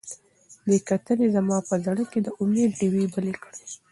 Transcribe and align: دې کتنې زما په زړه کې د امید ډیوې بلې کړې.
دې 0.67 0.77
کتنې 0.89 1.27
زما 1.35 1.57
په 1.69 1.75
زړه 1.85 2.03
کې 2.11 2.19
د 2.23 2.27
امید 2.41 2.69
ډیوې 2.79 3.05
بلې 3.13 3.33
کړې. 3.43 3.65